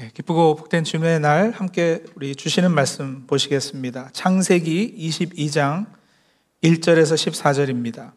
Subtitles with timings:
[0.00, 4.10] 예, 기쁘고 복된 주님의 날 함께 우리 주시는 말씀 보시겠습니다.
[4.12, 5.86] 창세기 22장
[6.62, 8.12] 1절에서 14절입니다.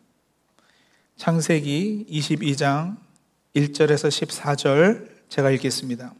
[1.17, 2.97] 창세기 22장
[3.55, 6.13] 1절에서 14절 제가 읽겠습니다.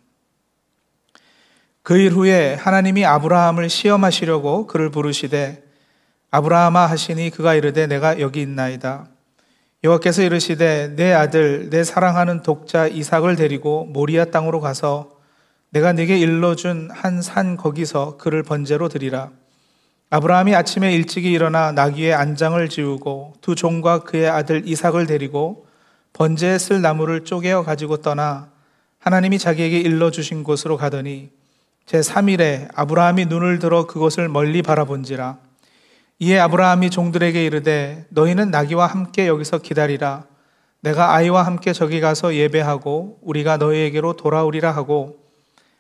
[1.84, 5.64] 그 일 후에 하나님이 아브라함을 시험하시려고 그를 부르시되
[6.32, 9.06] 아브라함아 하시니 그가 이르되 내가 여기 있나이다.
[9.84, 15.21] 여호와께서 이르시되 내 아들 내 사랑하는 독자 이삭을 데리고 모리아 땅으로 가서
[15.74, 19.30] 내가 네게 일러준 한 산 거기서 그를 번제로 드리라.
[20.10, 25.66] 아브라함이 아침에 일찍이 일어나 나귀의 안장을 지우고 두 종과 그의 아들 이삭을 데리고
[26.12, 28.50] 번제에 쓸 나무를 쪼개어 가지고 떠나
[29.00, 31.30] 하나님이 자기에게 일러주신 곳으로 가더니
[31.86, 35.38] 제 3일에 아브라함이 눈을 들어 그곳을 멀리 바라본지라.
[36.20, 40.26] 이에 아브라함이 종들에게 이르되 너희는 나귀와 함께 여기서 기다리라.
[40.82, 45.21] 내가 아이와 함께 저기 가서 예배하고 우리가 너희에게로 돌아오리라 하고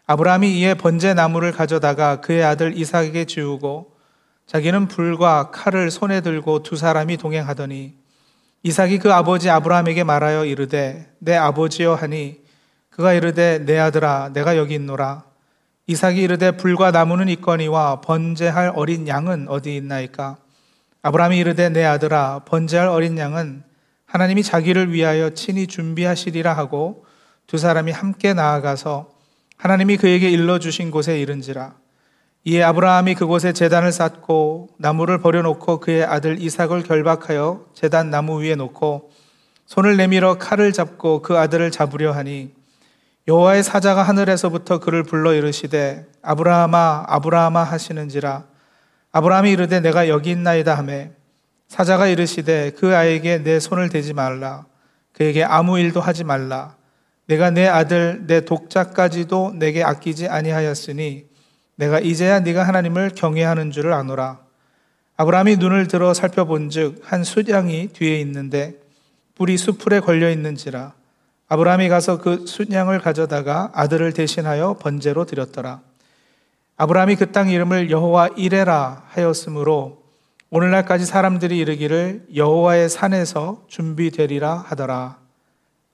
[0.07, 3.95] 아브라함이 이에 번제 나무를 가져다가 그의 아들 이삭에게 지우고
[4.47, 7.95] 자기는 불과 칼을 손에 들고 두 사람이 동행하더니
[8.63, 12.41] 이삭이 그 아버지 아브라함에게 말하여 이르되 내 아버지여 하니
[12.89, 15.23] 그가 이르되 내 아들아 내가 여기 있노라.
[15.87, 20.37] 이삭이 이르되 불과 나무는 있거니와 번제할 어린 양은 어디 있나이까?
[21.01, 23.63] 아브라함이 이르되 내 아들아 번제할 어린 양은
[24.05, 27.05] 하나님이 자기를 위하여 친히 준비하시리라 하고
[27.47, 29.09] 두 사람이 함께 나아가서
[29.61, 31.75] 하나님이 그에게 일러 주신 곳에 이른지라.
[32.45, 39.11] 이에 아브라함이 그곳에 재단을 쌓고 나무를 버려놓고 그의 아들 이삭을 결박하여 재단 나무 위에 놓고
[39.67, 42.55] 손을 내밀어 칼을 잡고 그 아들을 잡으려 하니
[43.27, 48.45] 여호와의 사자가 하늘에서부터 그를 불러 이르시되 아브라함아 아브라함아 하시는지라.
[49.11, 51.11] 아브라함이 이르되 내가 여기 있나이다 하매
[51.67, 54.65] 사자가 이르시되 그 아이에게 내 손을 대지 말라.
[55.13, 56.80] 그에게 아무 일도 하지 말라
[57.31, 61.27] 내가 내 아들 내 독자까지도 내게 아끼지 아니하였으니
[61.77, 64.41] 내가 이제야 네가 하나님을 경외하는 줄을 아노라.
[65.15, 68.73] 아브라함이 눈을 들어 살펴본즉 한 숫양이 뒤에 있는데
[69.35, 70.93] 뿔이 수풀에 걸려 있는지라
[71.47, 75.79] 아브라함이 가서 그 숫양을 가져다가 아들을 대신하여 번제로 드렸더라.
[76.75, 80.03] 아브라함이 그 땅 이름을 여호와 이레라 하였으므로
[80.49, 85.17] 오늘날까지 사람들이 이르기를 여호와의 산에서 준비되리라 하더라.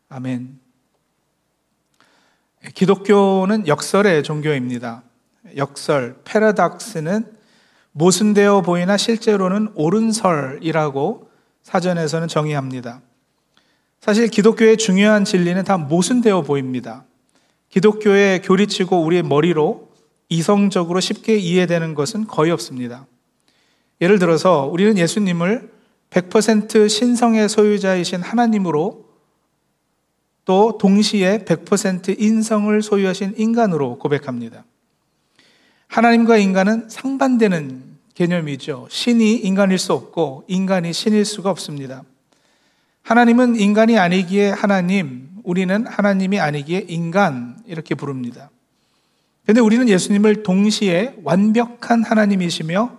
[0.10, 0.67] 아멘.
[2.74, 5.04] 기독교는 역설의 종교입니다.
[5.56, 7.26] 역설, 패러닥스는
[7.94, 11.30] 모순되어 보이나 실제로는 옳은설이라고
[11.64, 13.02] 사전에서는 정의합니다.
[14.00, 17.06] 사실 기독교의 중요한 진리는 다 모순되어 보입니다.
[17.70, 19.90] 기독교에 교리치고 우리의 머리로
[20.30, 23.08] 이성적으로 쉽게 이해되는 것은 거의 없습니다.
[24.00, 25.72] 예를 들어서 우리는 예수님을
[26.12, 29.07] 100% 신성의 소유자이신 하나님으로
[30.48, 34.64] 또 동시에 100% 인성을 소유하신 인간으로 고백합니다.
[35.88, 38.88] 하나님과 인간은 상반되는 개념이죠.
[38.90, 42.04] 신이 인간일 수 없고 인간이 신일 수가 없습니다.
[43.02, 48.50] 하나님은 인간이 아니기에 하나님, 우리는 하나님이 아니기에 인간 이렇게 부릅니다.
[49.44, 52.98] 그런데 우리는 예수님을 동시에 완벽한 하나님이시며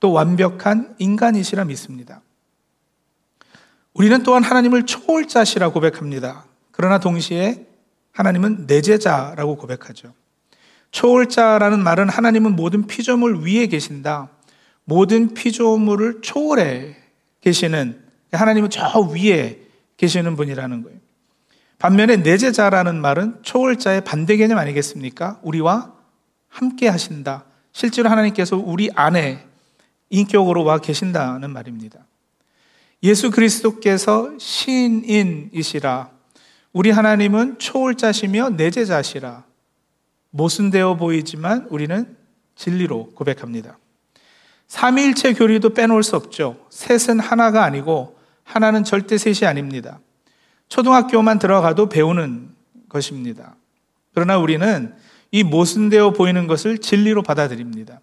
[0.00, 2.22] 또 완벽한 인간이시라 믿습니다.
[3.92, 6.46] 우리는 또한 하나님을 초월자시라 고백합니다.
[6.76, 7.66] 그러나 동시에
[8.12, 10.12] 하나님은 내제자라고 고백하죠.
[10.90, 14.28] 초월자라는 말은 하나님은 모든 피조물 위에 계신다.
[14.84, 16.96] 모든 피조물을 초월해
[17.40, 19.60] 계시는 하나님은 저 위에
[19.96, 20.98] 계시는 분이라는 거예요.
[21.78, 25.40] 반면에 내제자라는 말은 초월자의 반대 개념 아니겠습니까?
[25.42, 25.94] 우리와
[26.48, 27.44] 함께 하신다.
[27.72, 29.46] 실제로 하나님께서 우리 안에
[30.10, 32.00] 인격으로 와 계신다는 말입니다.
[33.02, 36.15] 예수 그리스도께서 신인이시라
[36.76, 39.44] 우리 하나님은 초월자시며 내제자시라.
[40.28, 42.14] 모순되어 보이지만 우리는
[42.54, 43.78] 진리로 고백합니다.
[44.68, 46.58] 삼위일체 교리도 빼놓을 수 없죠.
[46.68, 50.00] 셋은 하나가 아니고 하나는 절대 셋이 아닙니다.
[50.68, 52.50] 초등학교만 들어가도 배우는
[52.90, 53.54] 것입니다.
[54.12, 54.94] 그러나 우리는
[55.30, 58.00] 이 모순되어 보이는 것을 진리로 받아들입니다.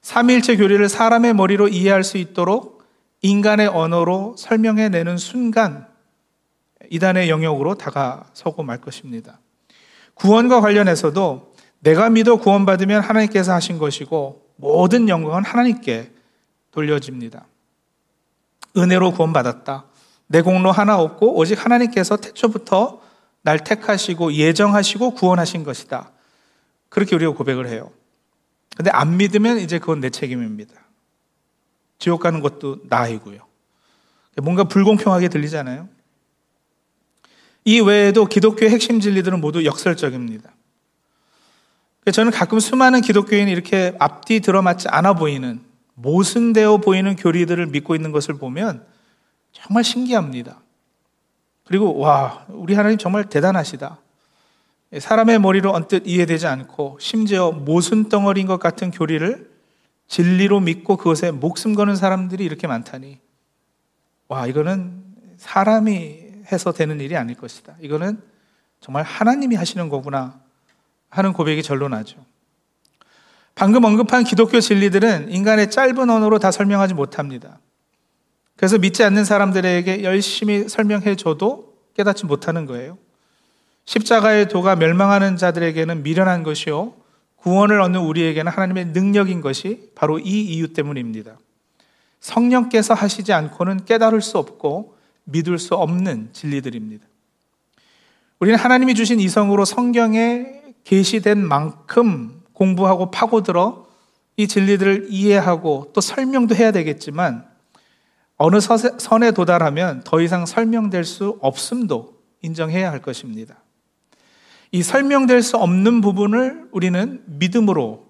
[0.00, 2.82] 삼위일체 교리를 사람의 머리로 이해할 수 있도록
[3.20, 5.91] 인간의 언어로 설명해내는 순간
[6.90, 9.40] 이단의 영역으로 다가서고 말 것입니다.
[10.14, 16.12] 구원과 관련해서도 내가 믿어 구원받으면 하나님께서 하신 것이고 모든 영광은 하나님께
[16.70, 17.46] 돌려집니다.
[18.76, 19.84] 은혜로 구원받았다.
[20.28, 23.00] 내 공로 하나 없고 오직 하나님께서 태초부터
[23.42, 26.10] 날 택하시고 예정하시고 구원하신 것이다.
[26.88, 27.90] 그렇게 우리가 고백을 해요.
[28.76, 30.74] 근데 안 믿으면 이제 그건 내 책임입니다.
[31.98, 33.40] 지옥 가는 것도 나이고요.
[34.42, 35.88] 뭔가 불공평하게 들리잖아요.
[37.64, 40.50] 이 외에도 기독교의 핵심 진리들은 모두 역설적입니다.
[42.12, 45.60] 저는 가끔 수많은 기독교인이 이렇게 앞뒤 들어맞지 않아 보이는
[45.94, 48.84] 모순되어 보이는 교리들을 믿고 있는 것을 보면
[49.52, 50.60] 정말 신기합니다.
[51.64, 53.98] 그리고 와, 우리 하나님 정말 대단하시다.
[54.98, 59.50] 사람의 머리로 언뜻 이해되지 않고 심지어 모순 덩어리인 것 같은 교리를
[60.08, 63.18] 진리로 믿고 그것에 목숨 거는 사람들이 이렇게 많다니.
[64.28, 65.02] 와, 이거는
[65.36, 66.21] 사람이
[66.52, 67.76] 해서 되는 일이 아닐 것이다.
[67.80, 68.20] 이거는
[68.80, 70.40] 정말 하나님이 하시는 거구나
[71.08, 72.24] 하는 고백이 절로 나죠.
[73.54, 77.58] 방금 언급한 기독교 진리들은 인간의 짧은 언어로 다 설명하지 못합니다.
[78.56, 82.96] 그래서 믿지 않는 사람들에게 열심히 설명해 줘도 깨닫지 못하는 거예요.
[83.84, 86.94] 십자가의 도가 멸망하는 자들에게는 미련한 것이요.
[87.36, 91.38] 구원을 얻는 우리에게는 하나님의 능력인 것이 바로 이 이유 때문입니다.
[92.20, 97.06] 성령께서 하시지 않고는 깨달을 수 없고 믿을 수 없는 진리들입니다.
[98.40, 103.86] 우리는 하나님이 주신 이성으로 성경에 계시된 만큼 공부하고 파고들어
[104.36, 107.46] 이 진리들을 이해하고 또 설명도 해야 되겠지만
[108.36, 113.56] 어느 선에 도달하면 더 이상 설명될 수 없음도 인정해야 할 것입니다.
[114.72, 118.08] 이 설명될 수 없는 부분을 우리는 믿음으로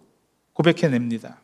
[0.54, 1.40] 고백해냅니다.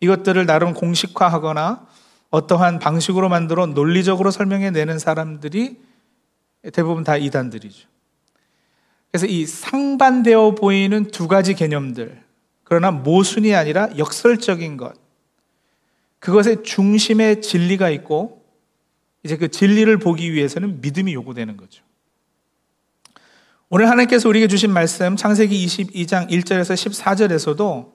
[0.00, 1.86] 이것들을 나름 공식화하거나
[2.30, 5.78] 어떠한 방식으로 만들어 논리적으로 설명해 내는 사람들이
[6.72, 7.88] 대부분 다 이단들이죠.
[9.10, 12.22] 그래서 이 상반되어 보이는 두 가지 개념들,
[12.62, 14.94] 그러나 모순이 아니라 역설적인 것,
[16.20, 18.44] 그것의 중심에 진리가 있고,
[19.24, 21.82] 이제 그 진리를 보기 위해서는 믿음이 요구되는 거죠.
[23.68, 27.92] 오늘 하나님께서 우리에게 주신 말씀, 창세기 22장 1절에서 14절에서도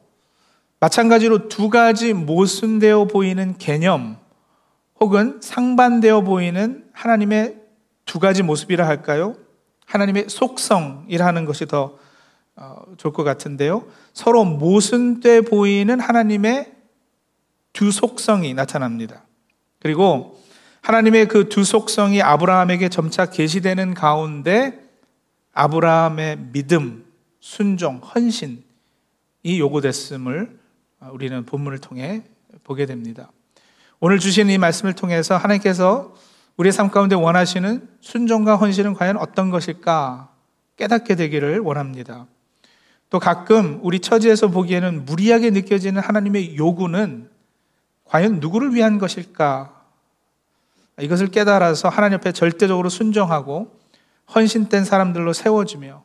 [0.79, 4.17] 마찬가지로 두 가지 모순되어 보이는 개념,
[4.99, 7.57] 혹은 상반되어 보이는 하나님의
[8.05, 9.35] 두 가지 모습이라 할까요?
[9.85, 11.97] 하나님의 속성이라는 것이 더
[12.55, 13.85] 어, 좋을 것 같은데요.
[14.13, 16.73] 서로 모순돼 보이는 하나님의
[17.73, 19.25] 두 속성이 나타납니다.
[19.79, 20.39] 그리고
[20.81, 24.79] 하나님의 그 두 속성이 아브라함에게 점차 계시되는 가운데
[25.51, 27.05] 아브라함의 믿음,
[27.39, 28.63] 순종, 헌신이
[29.45, 30.59] 요구됐음을
[31.11, 32.23] 우리는 본문을 통해
[32.63, 33.31] 보게 됩니다.
[34.07, 36.13] 오늘 주신 이 말씀을 통해서 하나님께서
[36.57, 40.29] 우리의 삶 가운데 원하시는 순종과 헌신은 과연 어떤 것일까
[40.77, 42.27] 깨닫게 되기를 원합니다.
[43.09, 47.31] 또 가끔 우리 처지에서 보기에는 무리하게 느껴지는 하나님의 요구는
[48.03, 49.73] 과연 누구를 위한 것일까?
[50.99, 53.75] 이것을 깨달아서 하나님 앞에 절대적으로 순종하고
[54.35, 56.03] 헌신된 사람들로 세워주며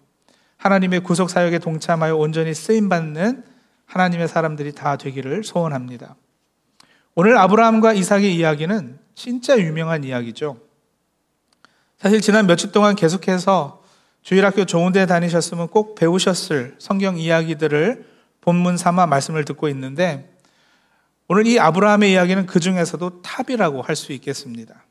[0.56, 3.44] 하나님의 구속 사역에 동참하여 온전히 쓰임 받는
[3.84, 6.16] 하나님의 사람들이 다 되기를 소원합니다.
[7.14, 10.58] 오늘 아브라함과 이삭의 이야기는 진짜 유명한 이야기죠.
[11.98, 13.82] 사실 지난 며칠 동안 계속해서
[14.22, 18.06] 주일학교 좋은 데 다니셨으면 꼭 배우셨을 성경 이야기들을
[18.40, 20.34] 본문 삼아 말씀을 듣고 있는데
[21.28, 24.84] 오늘 이 아브라함의 이야기는 그 중에서도 top이라고 할 수 있겠습니다.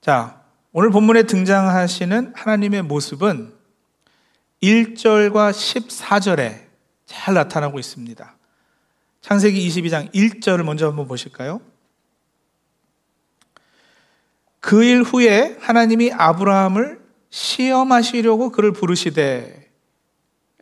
[0.00, 0.42] 자,
[0.72, 3.52] 오늘 본문에 등장하시는 하나님의 모습은
[4.62, 6.62] 1절과 14절에
[7.04, 8.36] 잘 나타나고 있습니다.
[9.22, 11.60] 창세기 22장 1절을 먼저 한번 보실까요?
[14.60, 19.70] 그 일 후에 하나님이 아브라함을 시험하시려고 그를 부르시되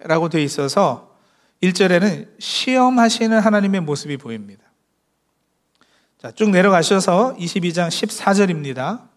[0.02, 1.16] 라고 되어 있어서
[1.62, 4.62] 1절에는 시험하시는 하나님의 모습이 보입니다.
[6.18, 9.08] 자, 쭉 내려가셔서 22장 14절입니다.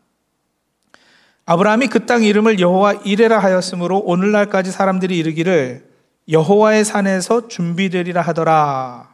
[1.46, 5.89] 아브라함이 그 땅 이름을 여호와 이레라 하였으므로 오늘날까지 사람들이 이르기를
[6.29, 9.12] 여호와의 산에서 준비되리라 하더라.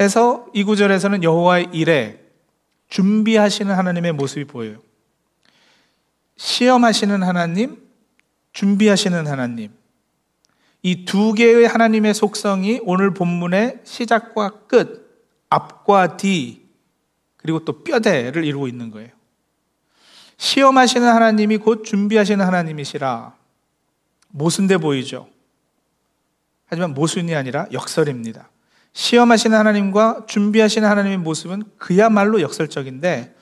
[0.00, 2.24] 해서 이 구절에서는 여호와의 일에
[2.88, 4.78] 준비하시는 하나님의 모습이 보여요.
[6.36, 7.76] 시험하시는 하나님,
[8.52, 9.72] 준비하시는 하나님.
[10.82, 16.66] 이 두 개의 하나님의 속성이 오늘 본문의 시작과 끝, 앞과 뒤,
[17.36, 19.10] 그리고 또 뼈대를 이루고 있는 거예요.
[20.38, 23.34] 시험하시는 하나님이 곧 준비하시는 하나님이시라.
[24.28, 25.28] 모순돼 보이죠?
[26.66, 28.48] 하지만 모순이 아니라 역설입니다.
[28.92, 33.36] 시험하시는 하나님과 준비하시는 하나님의 모습은 그야말로 역설적인데,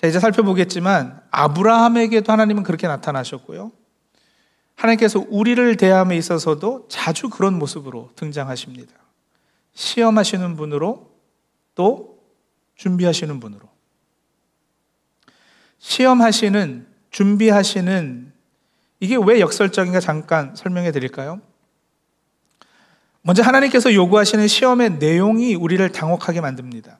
[0.00, 3.72] 자, 이제 살펴보겠지만, 아브라함에게도 하나님은 그렇게 나타나셨고요.
[4.74, 8.92] 하나님께서 우리를 대함에 있어서도 자주 그런 모습으로 등장하십니다.
[9.74, 11.10] 시험하시는 분으로
[11.74, 12.18] 또
[12.76, 13.68] 준비하시는 분으로.
[15.78, 18.32] 시험하시는, 준비하시는,
[19.00, 21.40] 이게 왜 역설적인가 잠깐 설명해 드릴까요?
[23.28, 26.98] 먼저 하나님께서 요구하시는 시험의 내용이 우리를 당혹하게 만듭니다.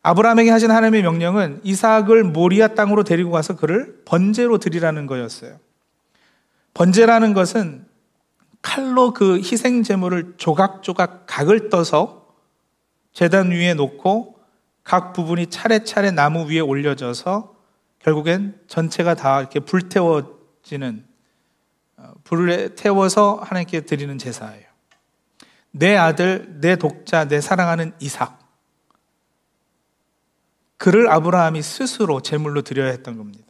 [0.00, 5.58] 아브라함에게 하신 하나님의 명령은 이삭을 모리아 땅으로 데리고 가서 그를 번제로 드리라는 거였어요.
[6.72, 7.84] 번제라는 것은
[8.62, 12.28] 칼로 그 희생 제물을 조각조각 각을 떠서
[13.12, 14.38] 재단 위에 놓고
[14.84, 17.56] 각 부분이 차례차례 나무 위에 올려져서
[17.98, 21.04] 결국엔 전체가 다 이렇게 불태워지는
[21.96, 24.69] 어, 불에 태워서 하나님께 드리는 제사예요.
[25.72, 28.38] 내 아들, 내 독자, 내 사랑하는 이삭.
[30.76, 33.44] 그를 아브라함이 스스로 제물로 드려야 했던 겁니다.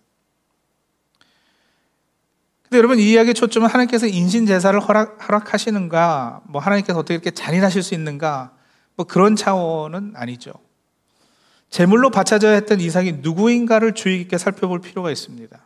[2.62, 7.82] 근데 여러분 이 이야기의 초점은 하나님께서 인신 제사를 허락, 허락하시는가, 뭐 하나님께서 어떻게 이렇게 잔인하실
[7.82, 8.52] 수 있는가,
[8.96, 10.52] 뭐 그런 차원은 아니죠.
[11.68, 15.58] 제물로 바쳐져야 했던 이삭이 누구인가를 주의 깊게 살펴볼 필요가 있습니다.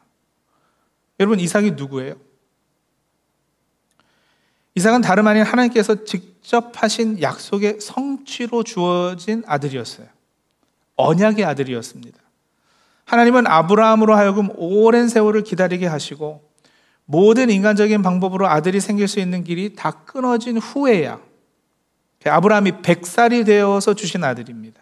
[1.20, 2.16] 여러분 이삭이 누구예요?
[4.75, 10.07] 이삭은 다름 아닌 하나님께서 직접 하신 약속의 성취로 주어진 아들이었어요.
[10.97, 12.19] 언약의 아들이었습니다.
[13.04, 16.50] 하나님은 아브라함으로 하여금 오랜 세월을 기다리게 하시고
[17.04, 21.21] 모든 인간적인 방법으로 아들이 생길 수 있는 길이 다 끊어진 후에야
[22.26, 24.81] 아브라함이 100살이 되어서 주신 아들입니다.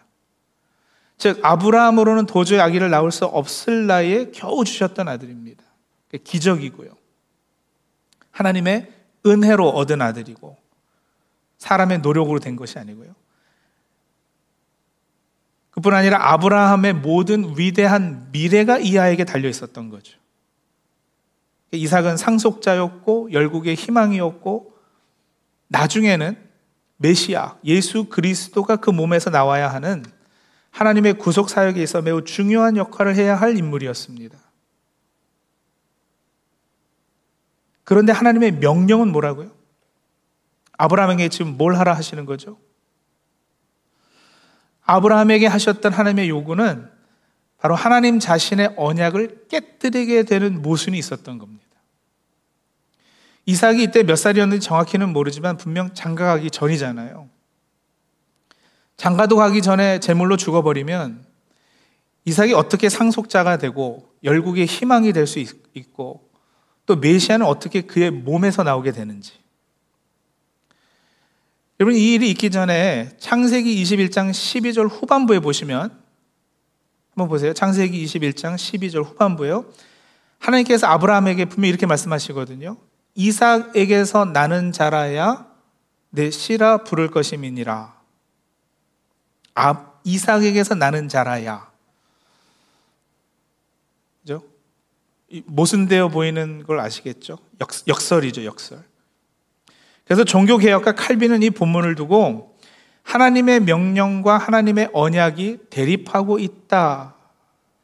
[1.17, 5.63] 즉 아브라함으로는 도저히 아기를 낳을 수 없을 나이에 겨우 주셨던 아들입니다.
[6.23, 6.95] 기적이고요.
[8.31, 8.92] 하나님의
[9.25, 10.57] 은혜로 얻은 아들이고
[11.57, 13.15] 사람의 노력으로 된 것이 아니고요.
[15.71, 20.17] 그뿐 아니라 아브라함의 모든 위대한 미래가 이 아이에게 달려 있었던 거죠.
[21.71, 24.73] 이삭은 상속자였고 열국의 희망이었고
[25.69, 26.37] 나중에는
[26.97, 30.05] 메시아 예수 그리스도가 그 몸에서 나와야 하는
[30.69, 34.37] 하나님의 구속 사역에 있어 매우 중요한 역할을 해야 할 인물이었습니다.
[37.83, 39.51] 그런데 하나님의 명령은 뭐라고요?
[40.77, 42.57] 아브라함에게 지금 뭘 하라 하시는 거죠?
[44.83, 46.89] 아브라함에게 하셨던 하나님의 요구는
[47.57, 51.63] 바로 하나님 자신의 언약을 깨뜨리게 되는 모순이 있었던 겁니다.
[53.45, 57.29] 이삭이 이때 몇 살이었는지 정확히는 모르지만 분명 장가 가기 전이잖아요.
[58.97, 61.25] 장가도 가기 전에 제물로 죽어버리면
[62.25, 65.39] 이삭이 어떻게 상속자가 되고 열국의 희망이 될 수
[65.73, 66.29] 있고
[66.85, 69.33] 또 메시아는 어떻게 그의 몸에서 나오게 되는지.
[71.79, 75.97] 여러분 이 일이 있기 전에 창세기 21장 12절 후반부에 보시면
[77.09, 77.53] 한번 보세요.
[77.53, 79.65] 창세기 21장 12절 후반부에요.
[80.39, 82.77] 하나님께서 아브라함에게 분명히 이렇게 말씀하시거든요.
[83.15, 85.47] 이삭에게서 나는 자라야
[86.09, 87.93] 내 씨라 부를 것임이니라.
[89.55, 91.71] 아, 이삭에게서 나는 자라야.
[94.21, 94.43] 그죠?
[95.45, 97.37] 모순되어 보이는 걸 아시겠죠?
[97.61, 98.83] 역, 역설이죠, 역설.
[100.05, 102.57] 그래서 종교개혁과 칼빈은 이 본문을 두고
[103.03, 107.15] 하나님의 명령과 하나님의 언약이 대립하고 있다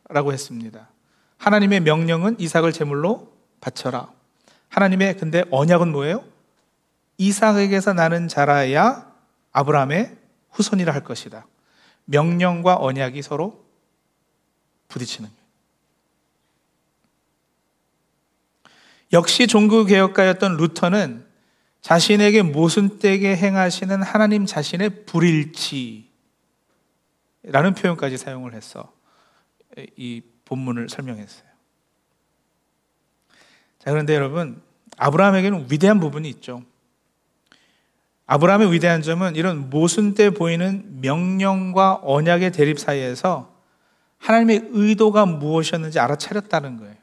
[0.10, 0.90] 라고 했습니다.
[1.38, 4.12] 하나님의 명령은 이삭을 제물로 바쳐라.
[4.70, 6.24] 하나님의 근데 언약은 뭐예요?
[7.18, 9.12] 이삭에게서 나는 자라야
[9.52, 10.18] 아브라함의
[10.52, 11.46] 후손이라 할 것이다.
[12.06, 13.64] 명령과 언약이 서로
[14.88, 15.40] 부딪히는 거예요.
[19.12, 21.26] 역시 종교개혁가였던 루터는
[21.82, 26.10] 자신에게 모순되게 행하시는 하나님 자신의 불일치라는
[27.78, 28.92] 표현까지 사용을 해서
[29.96, 31.50] 이 본문을 설명했어요.
[33.80, 34.62] 자, 그런데 여러분,
[34.98, 36.64] 아브라함에게는 위대한 부분이 있죠.
[38.26, 43.56] 아브라함의 위대한 점은 이런 모순돼 보이는 명령과 언약의 대립 사이에서
[44.18, 46.96] 하나님의 의도가 무엇이었는지 알아차렸다는 거예요.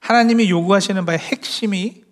[0.00, 2.04] 하나님이 요구하시는 바의 핵심이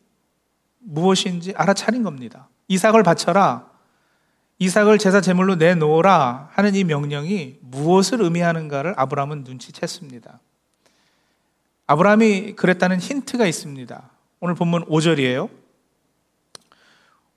[0.80, 2.48] 무엇인지 알아차린 겁니다.
[2.68, 3.70] 이삭을 바쳐라.
[4.58, 10.38] 이삭을 제사 제물로 내놓으라 하는 이 명령이 무엇을 의미하는가를 아브라함은 눈치챘습니다.
[11.86, 14.10] 아브라함이 그랬다는 힌트가 있습니다.
[14.40, 15.50] 오늘 본문 5절이에요.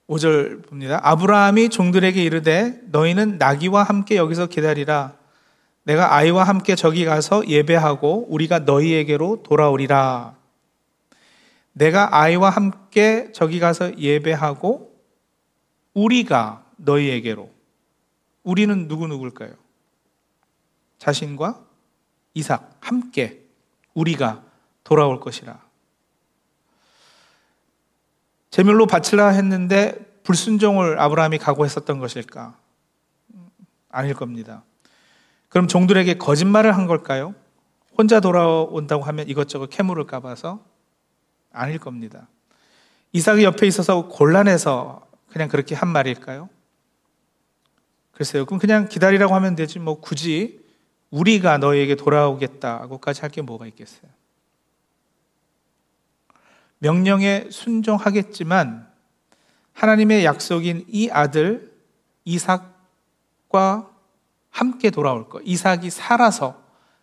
[0.08, 1.02] 5절 봅니다.
[1.04, 5.14] 아브라함이 종들에게 이르되 너희는 나귀와 함께 여기서 기다리라.
[5.84, 10.37] 내가 아이와 함께 저기 가서 예배하고 우리가 너희에게로 돌아오리라.
[11.78, 15.00] 내가 아이와 함께 저기 가서 예배하고
[15.94, 17.52] 우리가 너희에게로.
[18.44, 19.54] 우리는 누구 누굴까요?
[20.98, 21.64] 자신과
[22.34, 23.44] 이삭 함께
[23.94, 24.44] 우리가
[24.84, 25.62] 돌아올 것이라.
[28.50, 32.58] 제물로 바칠라 했는데 불순종을 아브라함이 각오했었던 것일까?
[33.90, 34.64] 아닐 겁니다.
[35.50, 37.36] 그럼 종들에게 거짓말을 한 걸까요?
[37.96, 40.77] 혼자 돌아온다고 하면 이것저것 캐물을 까 봐서
[41.60, 42.28] 아닐 겁니다.
[43.14, 46.50] 이삭이 옆에 있어서 곤란해서 그냥 그렇게 한 말일까요?
[48.12, 48.46] 글쎄요.
[48.46, 50.66] 그럼 그냥 기다리라고 하면 되지 뭐 굳이
[51.10, 54.10] 우리가 너에게 돌아오겠다고까지 할 게 뭐가 있겠어요?
[56.80, 58.88] 명령에 순종하겠지만
[59.74, 61.74] 하나님의 약속인 이 아들
[62.26, 63.90] 이삭과
[64.50, 66.62] 함께 돌아올 것, 이삭이 살아서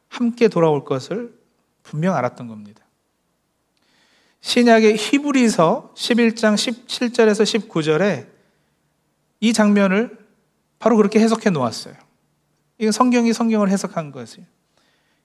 [0.09, 1.39] 함께 돌아올 것을
[1.83, 2.84] 분명 알았던 겁니다.
[4.45, 8.27] 신약의 히브리서 11장 17절에서 19절에
[9.41, 10.19] 이 장면을
[10.79, 11.95] 바로 그렇게 해석해 놓았어요.
[12.77, 14.47] 이건 성경이 성경을 해석한 것이에요.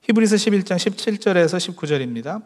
[0.03, 2.43] 히브리서 11장 17절에서 19절입니다.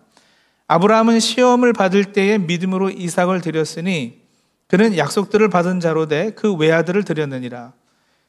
[0.65, 4.21] 아브라함은 시험을 받을 때에 믿음으로 이삭을 드렸으니
[4.65, 7.73] 그는 약속들을 받은 자로 돼 그 외아들을 드렸느니라.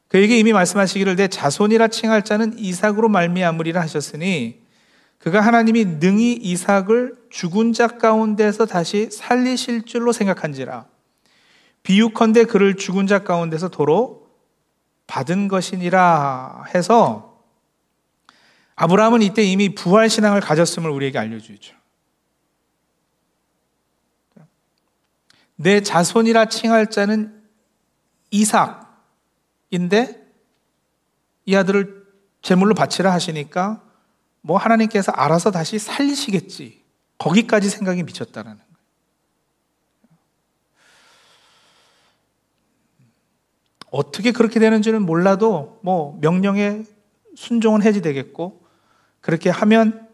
[0.09, 4.61] 그에게 이미 말씀하시기를 내 자손이라 칭할 자는 이삭으로 말미암으리라 하셨으니
[5.19, 10.87] 그가 하나님이 능히 이삭을 죽은 자 가운데서 다시 살리실 줄로 생각한지라.
[11.83, 14.31] 비유컨대 그를 죽은 자 가운데서 도로
[15.09, 17.43] 받은 것이니라 해서
[18.77, 21.75] 아브라함은 이때 이미 부활 신앙을 가졌음을 우리에게 알려주죠.
[25.57, 27.43] 내 자손이라 칭할 자는
[28.31, 28.85] 이삭인데
[31.47, 32.07] 이 아들을
[32.43, 33.83] 제물로 바치라 하시니까
[34.41, 36.84] 뭐 하나님께서 알아서 다시 살리시겠지.
[37.19, 38.75] 거기까지 생각이 미쳤다라는 거예요.
[43.91, 46.83] 어떻게 그렇게 되는지는 몰라도 뭐 명령에
[47.37, 48.65] 순종은 해지되겠고
[49.21, 50.09] 그렇게 하면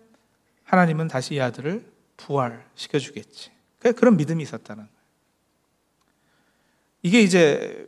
[0.64, 3.50] 하나님은 다시 이 아들을 부활시켜 주겠지.
[3.96, 5.00] 그런 믿음이 있었다는 거예요.
[7.02, 7.86] 이게 이제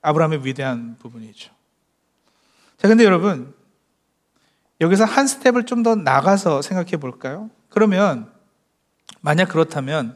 [0.00, 1.52] 아브라함의 위대한 부분이죠.
[2.78, 3.54] 자, 근데 여러분,
[4.80, 7.50] 여기서 한 스텝을 좀 더 나가서 생각해 볼까요?
[7.68, 8.33] 그러면,
[9.24, 10.14] 만약 그렇다면,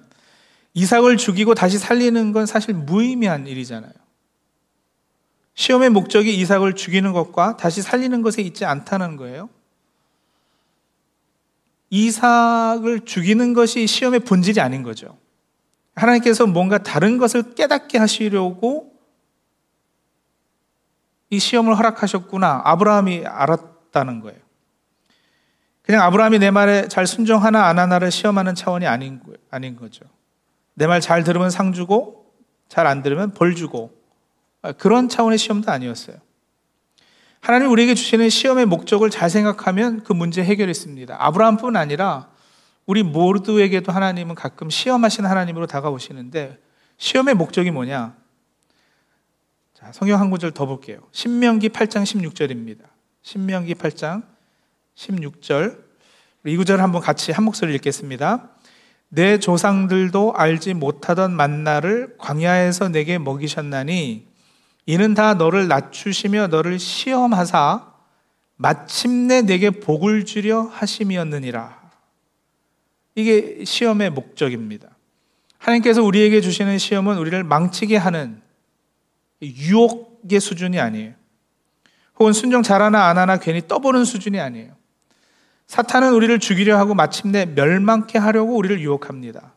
[0.74, 3.90] 이삭을 죽이고 다시 살리는 건 사실 무의미한 일이잖아요.
[5.54, 9.48] 시험의 목적이 이삭을 죽이는 것과 다시 살리는 것에 있지 않다는 거예요.
[11.88, 15.16] 이삭을 죽이는 것이 시험의 본질이 아닌 거죠.
[15.94, 18.92] 하나님께서 뭔가 다른 것을 깨닫게 하시려고
[21.30, 22.60] 이 시험을 허락하셨구나.
[22.62, 24.47] 아브라함이 알았다는 거예요.
[25.88, 30.04] 그냥 아브라함이 내 말에 잘 순종하나 안 하나를 시험하는 차원이 아닌, 아닌 거죠.
[30.74, 32.30] 내 말 잘 들으면 상 주고,
[32.68, 33.98] 잘 안 들으면 벌 주고,
[34.76, 36.18] 그런 차원의 시험도 아니었어요.
[37.40, 41.16] 하나님 우리에게 주시는 시험의 목적을 잘 생각하면 그 문제 해결했습니다.
[41.18, 42.28] 아브라함뿐 아니라
[42.84, 46.58] 우리 모두에게도 하나님은 가끔 시험하시는 하나님으로 다가오시는데
[46.98, 48.14] 시험의 목적이 뭐냐?
[49.72, 50.98] 자, 성경 한 구절 더 볼게요.
[51.12, 52.82] 신명기 8장 16절입니다.
[53.22, 54.24] 신명기 8장
[54.98, 55.78] 16절.
[56.46, 58.50] 이 구절 한번 같이 한 목소리 읽겠습니다.
[59.08, 64.26] 내 조상들도 알지 못하던 만나를 광야에서 내게 먹이셨나니
[64.86, 67.92] 이는 다 너를 낮추시며 너를 시험하사
[68.56, 71.78] 마침내 내게 복을 주려 하심이었느니라.
[73.14, 74.88] 이게 시험의 목적입니다.
[75.58, 78.40] 하나님께서 우리에게 주시는 시험은 우리를 망치게 하는
[79.42, 81.14] 유혹의 수준이 아니에요.
[82.18, 84.77] 혹은 순종 잘하나 안 하나 괜히 떠보는 수준이 아니에요.
[85.68, 89.52] 사탄은 우리를 죽이려 하고 마침내 멸망케 하려고 우리를 유혹합니다.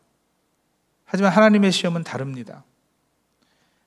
[1.06, 2.63] 하지만 하나님의 시험은 다릅니다.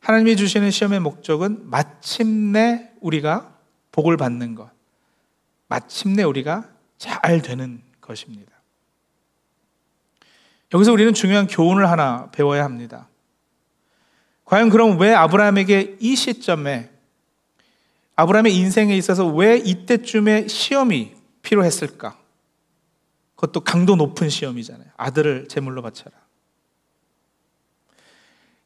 [0.00, 3.54] 하나님이 주시는 시험의 목적은 마침내 우리가
[3.92, 4.70] 복을 받는 것,
[5.68, 8.52] 마침내 우리가 잘 되는 것입니다.
[10.72, 13.08] 여기서 우리는 중요한 교훈을 하나 배워야 합니다.
[14.44, 16.90] 과연 그럼 왜 아브라함에게 이 시점에
[18.16, 21.13] 아브라함의 인생에 있어서 왜 이때쯤에 시험이
[21.44, 22.18] 필요했을까?
[23.36, 24.88] 그것도 강도 높은 시험이잖아요.
[24.96, 26.12] 아들을 제물로 바쳐라.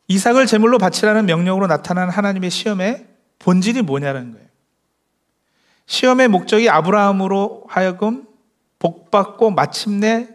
[0.08, 3.06] 이삭을 제물로 바치라는 명령으로 나타난 하나님의 시험의
[3.38, 4.46] 본질이 뭐냐는 거예요.
[5.86, 8.26] 시험의 목적이 아브라함으로 하여금
[8.78, 10.28] 복받고 마침내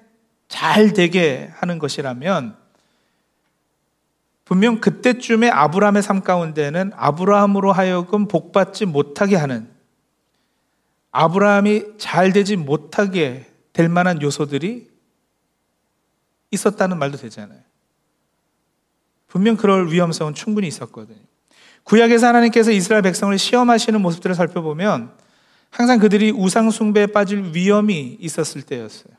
[0.48, 2.56] 잘 되게 하는 것이라면
[4.46, 9.73] 분명 그때쯤에 아브라함의 삶 가운데는 아브라함으로 하여금 복받지 못하게 하는
[11.14, 14.90] 아브라함이 잘 되지 못하게 될 만한 요소들이
[16.52, 17.60] 있었다는 말도 되잖아요.
[19.28, 21.20] 분명 그럴 위험성은 충분히 있었거든요.
[21.84, 25.12] 구약에서 하나님께서 이스라엘 백성을 시험하시는 모습들을 살펴보면
[25.70, 29.14] 항상 그들이 우상숭배에 빠질 위험이 있었을 때였어요.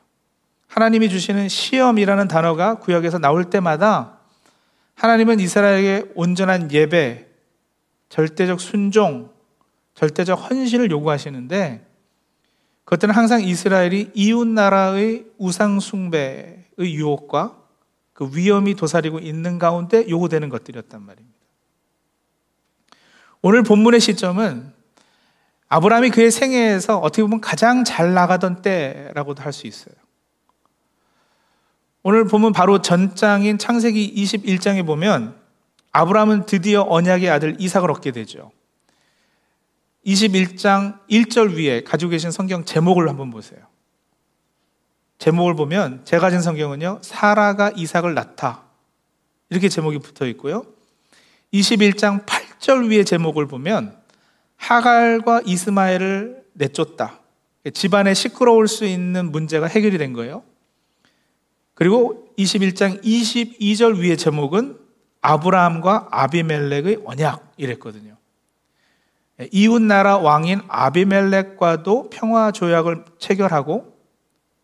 [0.67, 4.19] 하나님이 주시는 시험이라는 단어가 구역에서 나올 때마다
[4.95, 7.27] 하나님은 이스라엘에게 온전한 예배,
[8.09, 9.34] 절대적 순종,
[9.95, 11.85] 절대적 헌신을 요구하시는데
[12.83, 17.57] 그것들은 항상 이스라엘이 이웃 나라의 우상 숭배의 유혹과
[18.13, 21.35] 그 위험이 도사리고 있는 가운데 요구되는 것들이었단 말입니다.
[23.41, 24.73] 오늘 본문의 시점은
[25.67, 29.95] 아브라함이 그의 생애에서 어떻게 보면 가장 잘 나가던 때라고도 할 수 있어요.
[32.03, 35.35] 오늘 보면 바로 전장인 창세기 21장에 보면
[35.91, 38.51] 아브라함은 드디어 언약의 아들 이삭을 얻게 되죠.
[40.05, 43.59] 21장 1절 위에 가지고 계신 성경 제목을 한번 보세요.
[45.17, 48.63] 제목을 보면 제가 가진 성경은요, 사라가 이삭을 낳다.
[49.49, 50.65] 이렇게 제목이 붙어 있고요.
[51.53, 53.97] 21장 8절 위에 제목을 보면
[54.57, 57.19] 하갈과 이스마엘을 내쫓다.
[57.73, 60.43] 집안에 시끄러울 수 있는 문제가 해결이 된 거예요.
[61.73, 64.77] 그리고 21장 22절 위에 제목은
[65.21, 68.14] 아브라함과 아비멜렉의 언약 이랬거든요.
[69.51, 73.93] 이웃 나라 왕인 아비멜렉과도 평화 조약을 체결하고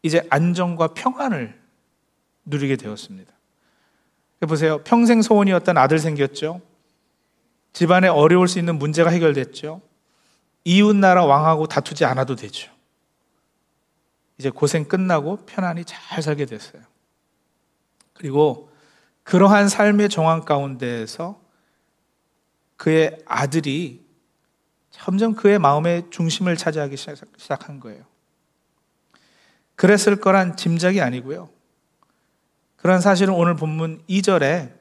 [0.01, 1.59] 이제 안정과 평안을
[2.45, 3.31] 누리게 되었습니다.
[4.47, 4.81] 보세요.
[4.83, 6.61] 평생 소원이었던 아들 생겼죠.
[7.73, 9.81] 집안에 어려울 수 있는 문제가 해결됐죠.
[10.63, 12.71] 이웃 나라 왕하고 다투지 않아도 되죠.
[14.37, 16.81] 이제 고생 끝나고 편안히 잘 살게 됐어요.
[18.13, 18.69] 그리고
[19.23, 21.39] 그러한 삶의 정황 가운데에서
[22.77, 24.00] 그의 아들이
[25.03, 28.03] 점점 그의 마음의 중심을 차지하기 시작한 거예요.
[29.75, 31.49] 그랬을 거란 짐작이 아니고요.
[32.75, 34.71] 그런 사실은 오늘 본문 2절에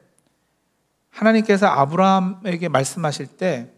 [1.09, 3.71] 하나님께서 아브라함에게 말씀하실 때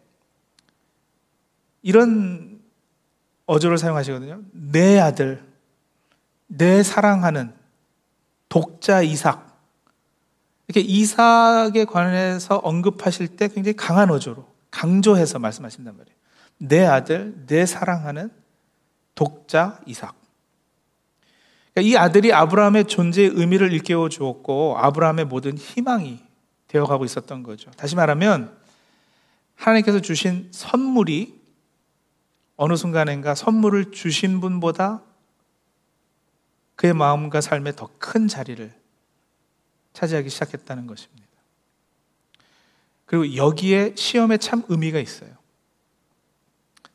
[1.82, 2.62] 이런
[3.46, 4.42] 어조를 사용하시거든요.
[4.52, 5.44] 내 아들,
[6.48, 7.54] 내 사랑하는
[8.50, 9.54] 독자 이삭.
[10.68, 16.23] 이렇게 이삭에 관해서 언급하실 때 굉장히 강한 어조로 강조해서 말씀하신단 말이에요.
[16.66, 18.32] 내 아들, 내 사랑하는
[19.16, 20.16] 독자 이삭.
[21.74, 26.24] 그러니까 이 아들이 아브라함의 존재의 의미를 일깨워 주었고 아브라함의 모든 희망이
[26.68, 27.70] 되어가고 있었던 거죠.
[27.72, 28.58] 다시 말하면
[29.56, 31.42] 하나님께서 주신 선물이
[32.56, 35.02] 어느 순간인가 선물을 주신 분보다
[36.76, 38.74] 그의 마음과 삶에 더 큰 자리를
[39.94, 41.28] 차지하기 시작했다는 것입니다.
[43.06, 45.43] 그리고 여기에 시험에 참 의미가 있어요.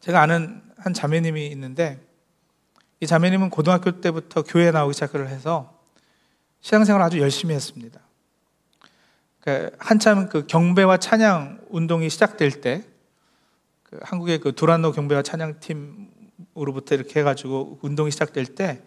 [0.00, 1.98] 제가 아는 한 자매님이 있는데
[3.00, 5.78] 이 자매님은 고등학교 때부터 교회에 나오기 시작을 해서
[6.60, 8.00] 신앙생활을 아주 열심히 했습니다.
[9.40, 12.84] 그 한참 그 경배와 찬양 운동이 시작될 때,
[13.84, 18.82] 그 한국의 그 두란노 경배와 찬양팀으로부터 이렇게 해가지고 운동이 시작될 때,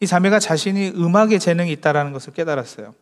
[0.00, 2.94] 이 자매가 자신이 음악에 재능이 있다라는 것을 깨달았어요.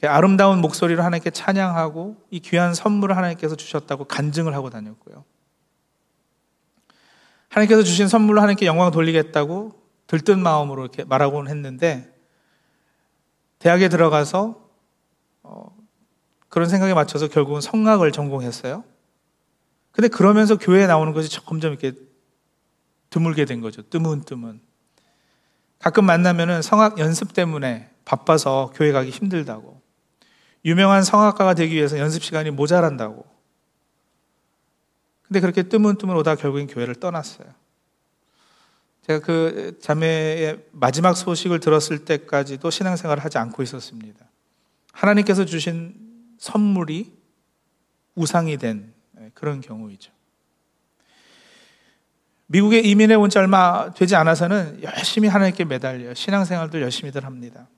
[0.00, 5.24] 그 아름다운 목소리로 하나님께 찬양하고 이 귀한 선물을 하나님께서 주셨다고 간증을 하고 다녔고요.
[7.56, 9.72] 하나님께서 주신 선물로 하나님께 영광 돌리겠다고
[10.06, 12.14] 들뜬 마음으로 이렇게 말하곤 했는데
[13.58, 14.60] 대학에 들어가서
[15.42, 15.74] 어,
[16.48, 18.84] 그런 생각에 맞춰서 결국은 성악을 전공했어요.
[19.90, 21.92] 근데 그러면서 교회에 나오는 것이 점점 이렇게
[23.08, 23.82] 드물게 된 거죠.
[23.88, 24.60] 뜨문뜨문.
[25.78, 29.80] 가끔 만나면은 성악 연습 때문에 바빠서 교회 가기 힘들다고.
[30.66, 33.24] 유명한 성악가가 되기 위해서 연습 시간이 모자란다고.
[35.26, 37.48] 근데 그렇게 뜨문뜨문 오다 결국엔 교회를 떠났어요.
[39.06, 44.24] 제가 그 자매의 마지막 소식을 들었을 때까지도 신앙생활을 하지 않고 있었습니다.
[44.92, 45.94] 하나님께서 주신
[46.38, 47.12] 선물이
[48.14, 48.92] 우상이 된
[49.34, 50.10] 그런 경우이죠.
[52.46, 57.68] 미국에 이민해 온 지 얼마 되지 않아서는 열심히 하나님께 매달려 신앙생활도 열심히들 합니다.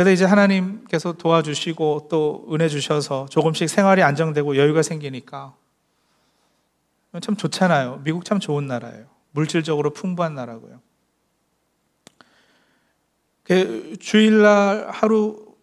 [0.00, 5.54] 그래서 이제 하나님께서 도와주시고 또 은혜 주셔서 조금씩 생활이 안정되고 여유가 생기니까
[7.20, 8.00] 참 좋잖아요.
[8.02, 9.04] 미국 참 좋은 나라예요.
[9.32, 10.80] 물질적으로 풍부한 나라고요.
[13.42, 15.54] 그 주일날 하루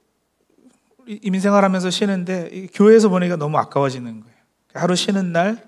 [1.08, 4.38] 이민생활하면서 쉬는데 교회에서 보니까 너무 아까워지는 거예요.
[4.76, 5.68] 하루 쉬는 날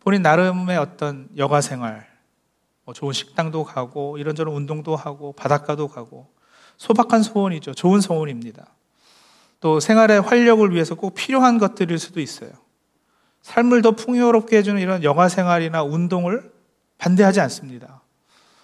[0.00, 2.04] 본인 나름의 어떤 여가 생활,
[2.84, 6.34] 뭐 좋은 식당도 가고 이런저런 운동도 하고 바닷가도 가고
[6.76, 7.74] 소박한 소원이죠.
[7.74, 8.66] 좋은 소원입니다.
[9.60, 12.50] 또 생활의 활력을 위해서 꼭 필요한 것들일 수도 있어요.
[13.42, 16.52] 삶을 더 풍요롭게 해주는 이런 영화 생활이나 운동을
[16.98, 18.02] 반대하지 않습니다.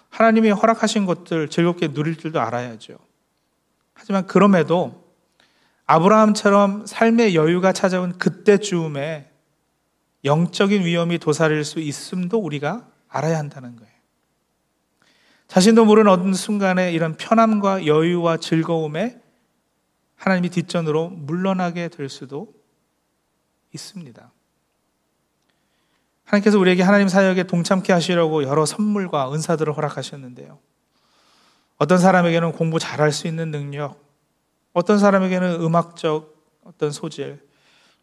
[0.09, 2.97] 하나님이 허락하신 것들 즐겁게 누릴 줄도 알아야죠.
[3.93, 5.03] 하지만 그럼에도
[5.85, 9.29] 아브라함처럼 삶의 여유가 찾아온 그때쯤에
[10.25, 13.92] 영적인 위험이 도사릴 수 있음도 우리가 알아야 한다는 거예요.
[15.53, 19.21] 자신도 모르는 어느 순간에 이런 편함과 여유와 즐거움에
[20.15, 22.51] 하나님이 뒷전으로 물러나게 될 수도
[23.71, 24.31] 있습니다.
[26.23, 30.57] 하나님께서 우리에게 하나님 사역에 동참케 하시려고 여러 선물과 은사들을 허락하셨는데요.
[31.77, 34.03] 어떤 사람에게는 공부 잘할 수 있는 능력,
[34.73, 37.47] 어떤 사람에게는 음악적 어떤 소질,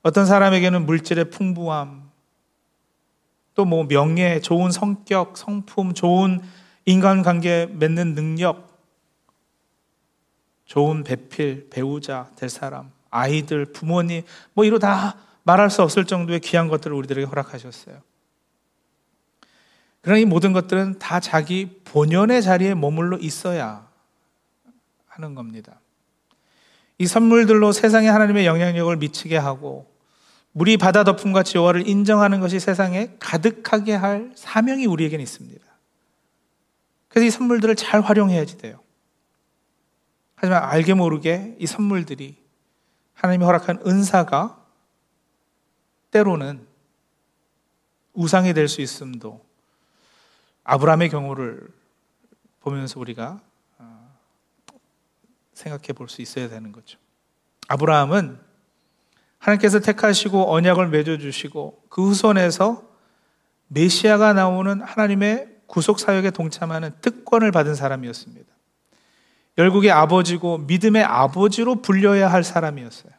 [0.04, 2.10] 어떤 사람에게는 물질의 풍부함,
[3.56, 6.40] 또 뭐 명예, 좋은 성격, 성품, 좋은
[6.90, 8.68] 인간관계 맺는 능력,
[10.64, 14.22] 좋은 배필, 배우자 될 사람, 아이들, 부모님,
[14.54, 18.00] 뭐 이로 다 말할 수 없을 정도의 귀한 것들을 우리들에게 허락하셨어요.
[20.02, 23.86] 그러나 이 모든 것들은 다 자기 본연의 자리에 머물러 있어야
[25.06, 25.78] 하는 겁니다.
[26.98, 29.90] 이 선물들로 세상에 하나님의 영향력을 미치게 하고
[30.52, 35.69] 물이 바다 덮음과 지오와를 인정하는 것이 세상에 가득하게 할 사명이 우리에게는 있습니다.
[37.10, 38.80] 그래서 이 선물들을 잘 활용해야지 돼요.
[40.36, 42.38] 하지만 알게 모르게 이 선물들이
[43.12, 44.64] 하나님이 허락한 은사가
[46.10, 46.66] 때로는
[48.14, 49.44] 우상이 될 수 있음도
[50.64, 51.68] 아브라함의 경우를
[52.60, 53.40] 보면서 우리가
[53.78, 54.16] 어,
[55.52, 56.98] 생각해 볼 수 있어야 되는 거죠.
[57.68, 58.40] 아브라함은
[59.38, 62.88] 하나님께서 택하시고 언약을 맺어 주시고 그 후손에서
[63.68, 68.52] 메시아가 나오는 하나님의 구속 사역에 동참하는 특권을 받은 사람이었습니다.
[69.56, 73.12] 열국의 아버지고 믿음의 아버지로 불려야 할 사람이었어요.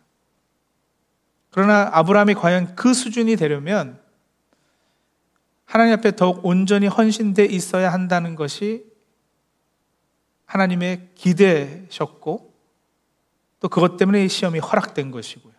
[1.49, 4.01] 그러나 아브라함이 과연 그 수준이 되려면
[5.63, 8.85] 하나님 앞에 더욱 온전히 헌신돼 있어야 한다는 것이
[10.45, 12.53] 하나님의 기대셨고
[13.61, 15.53] 또 그것 때문에 시험이 허락된 것이고요.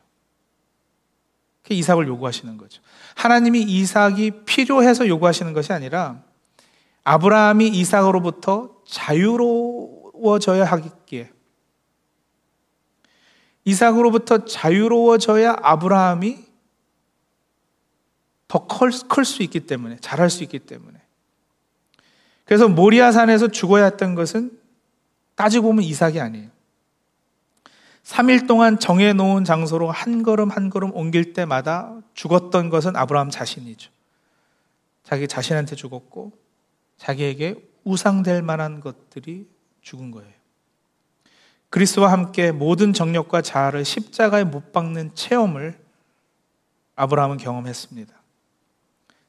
[1.62, 2.82] 그 이삭을 요구하시는 거죠.
[3.14, 6.22] 하나님이 이삭이 필요해서 요구하시는 것이 아니라
[7.04, 11.30] 아브라함이 이삭으로부터 자유로워져야 하기에
[13.64, 16.44] 이삭으로부터 자유로워져야 아브라함이
[18.48, 21.00] 더 클 수 있기 때문에, 잘할 수 있기 때문에.
[22.44, 24.58] 그래서 모리아산에서 죽어야 했던 것은
[25.34, 26.50] 따지고 보면 이삭이 아니에요.
[28.04, 33.90] 3일 동안 정해놓은 장소로 한 걸음 한 걸음 옮길 때마다 죽었던 것은 아브라함 자신이죠.
[35.02, 36.32] 자기 자신한테 죽었고,
[37.02, 39.48] 자기에게 우상될 만한 것들이
[39.80, 40.32] 죽은 거예요.
[41.68, 45.80] 그리스와 함께 모든 정력과 자아를 십자가에 못 박는 체험을
[46.94, 48.14] 아브라함은 경험했습니다.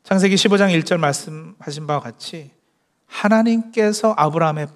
[0.03, 2.51] 창세기 15장 1절 말씀하신 바와 같이
[3.07, 4.67] 하나님께서 아브라함의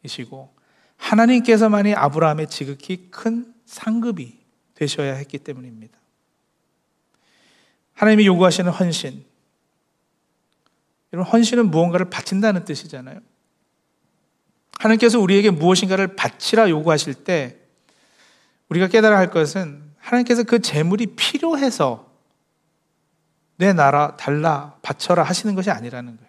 [0.00, 0.54] 방패이시고
[0.96, 4.38] 하나님께서만이 아브라함의 지극히 큰 상급이
[4.74, 5.98] 되셔야 했기 때문입니다.
[7.94, 9.27] 하나님이 요구하시는 헌신.
[11.12, 13.20] 여러분, 헌신은 무언가를 바친다는 뜻이잖아요.
[14.78, 17.58] 하나님께서 우리에게 무엇인가를 바치라 요구하실 때
[18.68, 22.08] 우리가 깨달아야 할 것은 하나님께서 그 재물이 필요해서
[23.56, 26.28] 내 나라 달라 바쳐라 하시는 것이 아니라는 거예요.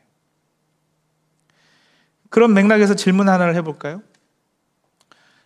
[2.30, 4.02] 그런 맥락에서 질문 하나를 해볼까요?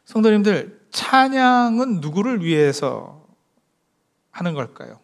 [0.05, 3.25] 성도님들, 찬양은 누구를 위해서
[4.31, 4.99] 하는 걸까요?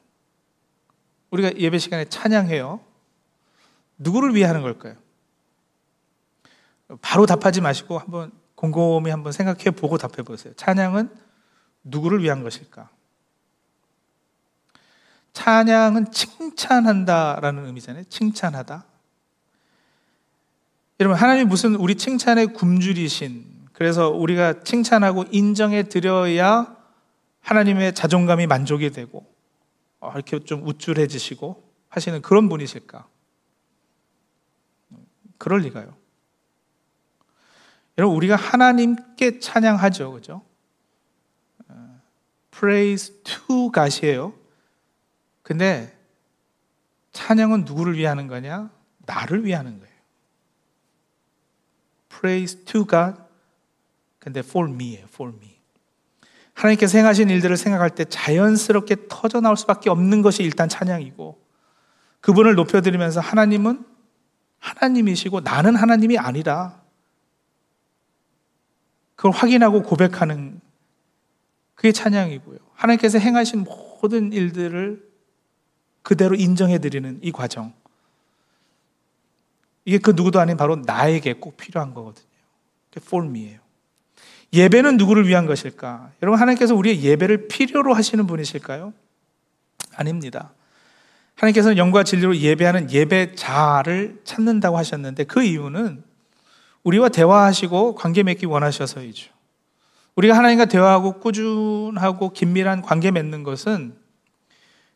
[1.32, 2.82] 우리가 예배 시간에 찬양해요.
[4.00, 4.96] 누구를 위해 하는 걸까요?
[7.02, 10.54] 바로 답하지 마시고 한번 곰곰이 한번 생각해 보고 답해 보세요.
[10.56, 11.10] 찬양은
[11.84, 12.90] 누구를 위한 것일까?
[15.34, 18.04] 찬양은 칭찬한다라는 의미잖아요.
[18.06, 18.86] 칭찬하다.
[21.00, 26.76] 여러분, 하나님이 무슨 우리 칭찬의 굶주리신, 그래서 우리가 칭찬하고 인정해 드려야
[27.40, 29.26] 하나님의 자존감이 만족이 되고,
[30.02, 33.08] 어, 이렇게 좀 우쭐해지시고 하시는 그런 분이실까?
[35.40, 35.96] 그럴 리가요.
[37.98, 40.12] 여러분, 우리가 하나님께 찬양하죠.
[40.12, 40.44] 그죠?
[41.68, 42.02] 어,
[42.52, 44.34] praise to God이에요.
[45.42, 45.98] 근데
[47.12, 48.70] 찬양은 누구를 위하는 거냐?
[49.08, 49.94] 나를 위하는 거예요.
[52.10, 53.20] Praise to God.
[54.20, 55.06] 근데 for me예요.
[55.06, 55.58] for me.
[56.54, 61.42] 하나님께서 행하신 일들을 생각할 때 자연스럽게 터져 나올 수밖에 없는 것이 일단 찬양이고
[62.20, 63.86] 그분을 높여드리면서 하나님은
[64.60, 66.82] 하나님이시고 나는 하나님이 아니라
[69.16, 70.62] 그걸 확인하고 고백하는
[71.76, 72.58] 그게 찬양이고요.
[72.74, 75.10] 하나님께서 행하신 모든 일들을
[76.02, 77.74] 그대로 인정해 드리는 이 과정.
[79.86, 82.28] 이게 그 누구도 아닌 바로 나에게 꼭 필요한 거거든요.
[82.98, 83.60] for me예요.
[84.54, 86.12] 예배는 누구를 위한 것일까?
[86.22, 88.94] 여러분, 하나님께서 우리의 예배를 필요로 하시는 분이실까요?
[89.96, 90.54] 아닙니다.
[91.40, 96.04] 하나님께서는 영과 진리로 예배하는 예배자를 찾는다고 하셨는데 그 이유는
[96.84, 99.32] 우리와 대화하시고 관계 맺기 원하셔서이죠.
[100.16, 103.96] 우리가 하나님과 대화하고 꾸준하고 긴밀한 관계 맺는 것은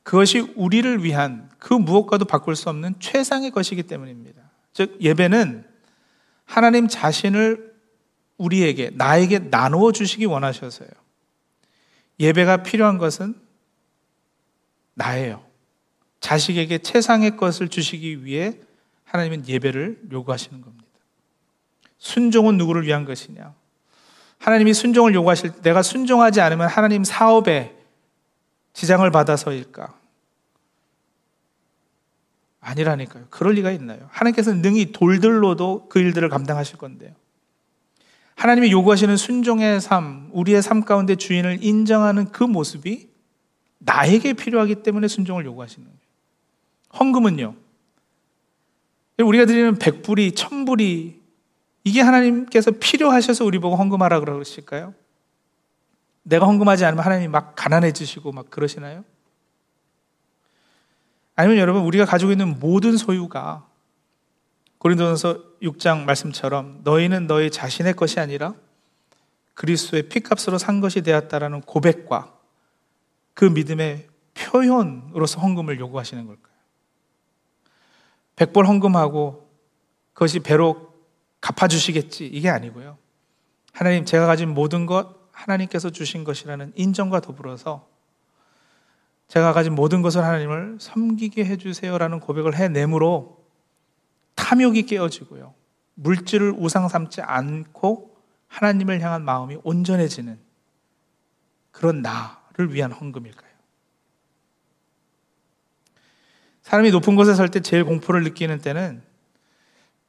[0.03, 4.41] 그것이 우리를 위한 그 무엇과도 바꿀 수 없는 최상의 것이기 때문입니다.
[4.73, 5.65] 즉, 예배는
[6.43, 7.73] 하나님 자신을
[8.37, 10.89] 우리에게, 나에게 나누어 주시기 원하셔서요.
[12.19, 13.35] 예배가 필요한 것은
[14.93, 15.52] 나예요.
[16.23, 18.57] 자식에게 최상의 것을 주시기 위해
[19.03, 20.85] 하나님은 예배를 요구하시는 겁니다.
[21.97, 23.53] 순종은 누구를 위한 것이냐?
[24.37, 27.75] 하나님이 순종을 요구하실 때 내가 순종하지 않으면 하나님 사업에
[28.71, 29.93] 지장을 받아서일까?
[32.61, 33.25] 아니라니까요.
[33.29, 34.07] 그럴 리가 있나요?
[34.09, 37.11] 하나님께서는 능히 돌들로도 그 일들을 감당하실 건데요.
[38.35, 43.09] 하나님이 요구하시는 순종의 삶, 우리의 삶 가운데 주인을 인정하는 그 모습이
[43.79, 45.92] 나에게 필요하기 때문에 순종을 요구하시는.
[46.99, 47.55] 헌금은요.
[49.19, 51.21] 우리가 드리는 백불이, 천불이
[51.83, 54.93] 이게 하나님께서 필요하셔서 우리 보고 헌금하라 그러실까요?
[56.23, 59.03] 내가 헌금하지 않으면 하나님이 막 가난해지시고 막 그러시나요?
[61.35, 63.67] 아니면 여러분 우리가 가지고 있는 모든 소유가
[64.77, 68.53] 고린도전서 6장 말씀처럼 너희는 너희 자신의 것이 아니라
[69.53, 72.33] 그리스도의 피값으로 산 것이 되었다라는 고백과
[73.33, 76.52] 그 믿음의 표현으로서 헌금을 요구하시는 걸까요?
[78.35, 79.49] 백벌 헌금하고
[80.13, 80.93] 그것이 배로
[81.41, 82.97] 갚아주시겠지 이게 아니고요.
[83.73, 87.87] 하나님 제가 가진 모든 것 하나님께서 주신 것이라는 인정과 더불어서
[89.27, 93.43] 제가 가진 모든 것을 하나님을 섬기게 해주세요라는 고백을 해내므로
[94.35, 95.53] 탐욕이 깨어지고요.
[95.95, 98.15] 물질을 우상 삼지 않고
[98.47, 100.39] 하나님을 향한 마음이 온전해지는
[101.71, 103.52] 그런 나를 위한 헌금일까요?
[106.63, 109.01] 사람이 높은 곳에 설 때 제일 공포를 느끼는 때는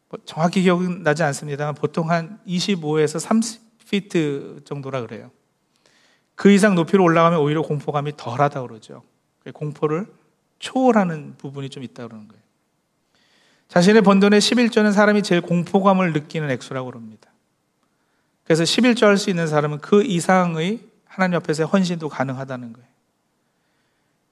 [0.08, 3.20] 뭐 정확히 기억은 나지 않습니다만 보통 한 25에서
[3.88, 5.30] 30피트 정도라 그래요.
[6.34, 9.02] 그 이상 높이로 올라가면 오히려 공포감이 덜하다 그러죠.
[9.52, 10.06] 공포를
[10.58, 12.42] 초월하는 부분이 좀 있다 그러는 거예요.
[13.68, 17.30] 자신의 번 돈의 11조는 사람이 제일 공포감을 느끼는 액수라고 그럽니다.
[18.44, 22.88] 그래서 11조 할 수 있는 사람은 그 이상의 하나님 옆에서 헌신도 가능하다는 거예요.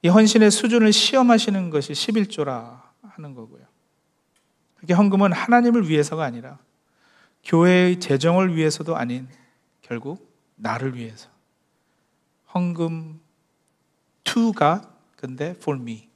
[0.02, 3.64] 이 헌신의 수준을 시험하시는 것이 11조라 하는 거고요.
[4.76, 6.58] 그게 헌금은 하나님을 위해서가 아니라
[7.44, 9.28] 교회의 재정을 위해서도 아닌
[9.80, 11.28] 결국 나를 위해서.
[12.52, 13.20] 헌금
[14.24, 16.08] to가 근데 for me.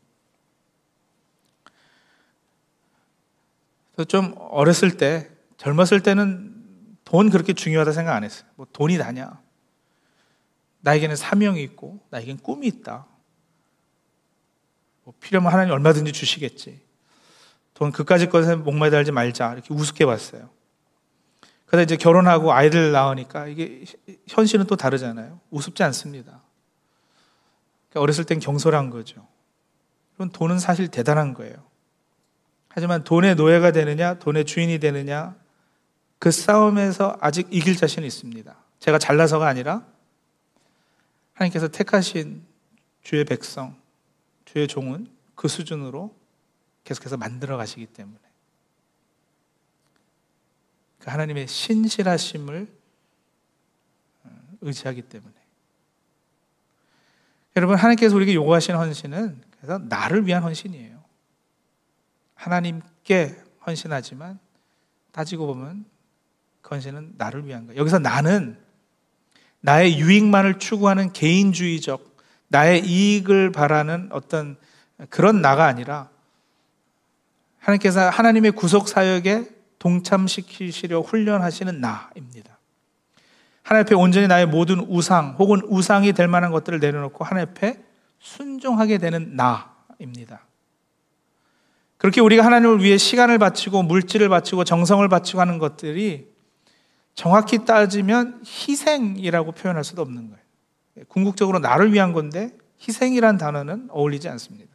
[4.09, 8.49] 좀 어렸을 때, 젊었을 때는 돈 그렇게 중요하다 생각 안 했어요.
[8.57, 9.41] 뭐 돈이 나냐?
[10.81, 13.07] 나에게는 사명이 있고, 나에게는 꿈이 있다.
[15.07, 16.81] 뭐 필요하면 하나님 얼마든지 주시겠지.
[17.75, 19.53] 돈 그까짓 것에 목매달지 말자.
[19.53, 20.51] 이렇게 우습게 봤어요.
[21.67, 23.85] 그러다 이제 결혼하고 아이들 낳으니까 이게
[24.27, 25.41] 현실은 또 다르잖아요.
[25.51, 26.43] 우습지 않습니다.
[27.89, 29.29] 그러니까 어렸을 땐 경솔한 거죠.
[30.15, 31.55] 그럼 돈은 사실 대단한 거예요.
[32.67, 35.37] 하지만 돈의 노예가 되느냐, 돈의 주인이 되느냐,
[36.19, 38.57] 그 싸움에서 아직 이길 자신이 있습니다.
[38.81, 39.87] 제가 잘나서가 아니라
[41.35, 42.45] 하나님께서 택하신
[43.03, 43.77] 주의 백성,
[44.57, 46.17] 주의 종은 그 수준으로
[46.85, 48.19] 계속해서 만들어 가시기 때문에
[50.99, 52.67] 그 하나님의 신실하심을
[54.63, 55.35] 의지하기 때문에
[57.55, 61.05] 여러분 하나님께서 우리에게 요구하시는 헌신은 그래서 나를 위한 헌신이에요.
[62.35, 64.39] 하나님께 헌신하지만
[65.13, 65.85] 따지고 보면
[66.63, 67.79] 그 헌신은 나를 위한 거예요.
[67.79, 68.59] 여기서 나는
[69.61, 72.16] 나의 유익만을 추구하는 개인주의적
[72.49, 74.57] 나의 이익을 바라는 어떤
[75.11, 76.09] 그런 나가 아니라
[77.59, 82.59] 하나님께서 하나님의 구속 사역에 동참시키시려 훈련하시는 나입니다.
[83.63, 87.83] 하나님 앞에 온전히 나의 모든 우상 혹은 우상이 될 만한 것들을 내려놓고 하나님 앞에
[88.21, 90.47] 순종하게 되는 나입니다.
[91.99, 96.29] 그렇게 우리가 하나님을 위해 시간을 바치고 물질을 바치고 정성을 바치고 하는 것들이
[97.15, 100.46] 정확히 따지면 희생이라고 표현할 수도 없는 거예요.
[101.09, 104.75] 궁극적으로 나를 위한 건데 희생이란 단어는 어울리지 않습니다.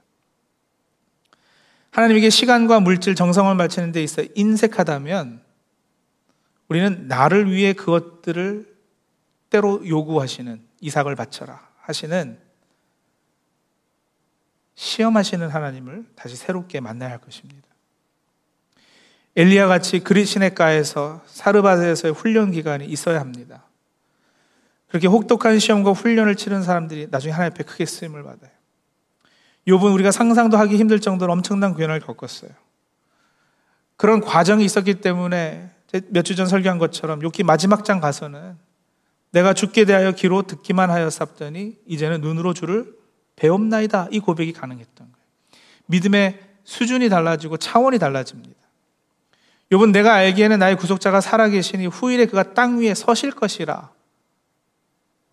[1.92, 5.42] 하나님에게 시간과 물질, 정성을 바치는 데 있어 인색하다면
[6.70, 8.74] 우리는 나를 위해 그것들을
[9.50, 12.40] 때로 요구하시는 이삭을 바쳐라 하시는
[14.76, 17.68] 시험하시는 하나님을 다시 새롭게 만나야 할 것입니다.
[19.36, 23.66] 엘리야 같이 그리시네가에서 사르바드에서의 훈련 기간이 있어야 합니다.
[24.92, 28.52] 그렇게 혹독한 시험과 훈련을 치른 사람들이 나중에 하나님 앞에 크게 쓰임을 받아요.
[29.70, 32.52] 요번 우리가 상상도 하기 힘들 정도로 엄청난 고난을 겪었어요.
[33.96, 35.70] 그런 과정이 있었기 때문에
[36.10, 38.58] 몇 주 전 설교한 것처럼 욥기 마지막 장 가서는
[39.32, 42.94] 내가 죽게 대하여 귀로 듣기만 하였사더니 이제는 눈으로 주를
[43.38, 44.10] 배움나이다.
[44.12, 45.26] 이 고백이 가능했던 거예요.
[45.86, 48.60] 믿음의 수준이 달라지고 차원이 달라집니다.
[49.72, 53.90] 여러분 내가 알기에는 나의 구속자가 살아계시니 후일에 그가 땅 위에 서실 것이라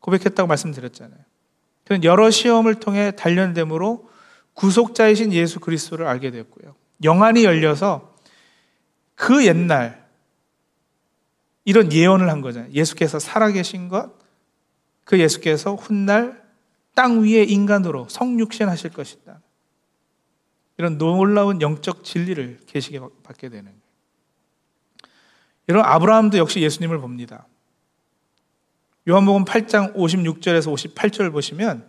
[0.08, 1.20] 고백했다고 말씀드렸잖아요.
[1.84, 4.08] 그는 여러 시험을 통해 단련됨으로
[4.54, 6.74] 구속자이신 예수 그리스도를 알게 되었고요.
[7.04, 8.14] 영안이 열려서
[9.14, 10.06] 그 옛날
[11.64, 12.72] 이런 예언을 한 거잖아요.
[12.72, 14.12] 예수께서 살아계신 것,
[15.04, 16.42] 그 예수께서 훗날
[16.94, 19.40] 땅 위에 인간으로 성육신 하실 것이다.
[20.78, 23.78] 이런 놀라운 영적 진리를 계시게 받게 되는 거예요.
[25.66, 27.46] 이런 아브라함도 역시 예수님을 봅니다.
[29.08, 31.86] 요한복음 8장 56절에서 58절을 보시면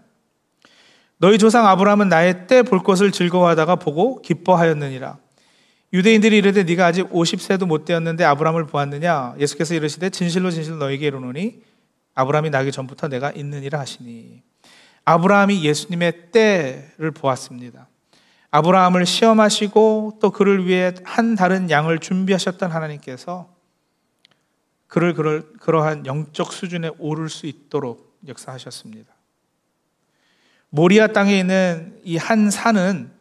[1.17, 5.17] 너희 조상 아브라함은 나의 때 볼 것을 즐거워하다가 보고 기뻐하였느니라.
[5.91, 9.35] 유대인들이 이르되 네가 아직 50세도 못 되었는데 아브라함을 보았느냐?
[9.37, 11.61] 예수께서 이르시되 진실로 진실로 너에게 이르노니
[12.15, 14.41] 아브라함이 나기 전부터 내가 있느니라 하시니.
[15.03, 17.89] 아브라함이 예수님의 때를 보았습니다.
[18.51, 23.58] 아브라함을 시험하시고 또 그를 위해 한 다른 양을 준비하셨던 하나님께서
[24.89, 29.13] 그를 그럴, 그러한 영적 수준에 오를 수 있도록 역사하셨습니다.
[30.69, 33.11] 모리아 땅에 있는 이 한 산은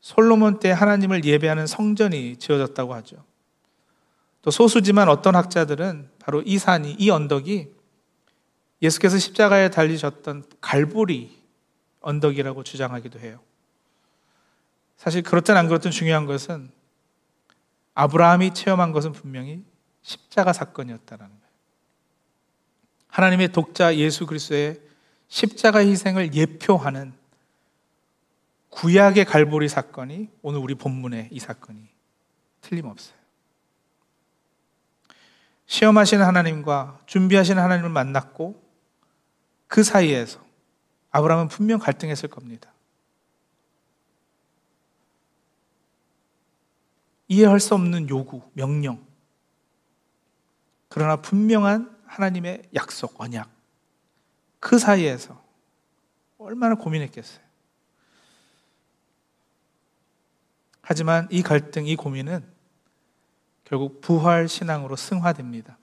[0.00, 3.24] 솔로몬 때 하나님을 예배하는 성전이 지어졌다고 하죠.
[4.42, 7.74] 또 소수지만 어떤 학자들은 바로 이 산이, 이 언덕이
[8.82, 11.36] 예수께서 십자가에 달리셨던 갈보리
[12.00, 13.40] 언덕이라고 주장하기도 해요.
[14.96, 16.70] 사실 그렇든 안 그렇든 중요한 것은
[17.94, 19.64] 아브라함이 체험한 것은 분명히
[20.02, 21.42] 십자가 사건이었다는 거예요.
[23.08, 24.80] 하나님의 독자 예수 그리스도의
[25.28, 27.12] 십자가 희생을 예표하는
[28.70, 31.88] 구약의 갈보리 사건이 오늘 우리 본문의 이 사건이
[32.60, 33.18] 틀림없어요.
[35.66, 38.62] 시험하시는 하나님과 준비하시는 하나님을 만났고
[39.66, 40.40] 그 사이에서
[41.10, 42.72] 아브라함은 분명 갈등했을 겁니다.
[47.28, 49.06] 이해할 수 없는 요구, 명령.
[50.88, 53.50] 그러나 분명한 하나님의 약속, 언약.
[54.60, 55.42] 그 사이에서
[56.38, 57.40] 얼마나 고민했겠어요.
[60.82, 62.42] 하지만 이 갈등, 이 고민은
[63.64, 65.76] 결국 부활 신앙으로 승화됩니다.